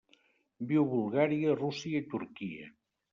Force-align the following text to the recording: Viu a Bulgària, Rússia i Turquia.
Viu 0.69 0.79
a 0.85 0.93
Bulgària, 0.93 1.53
Rússia 1.59 1.99
i 2.05 2.09
Turquia. 2.15 2.67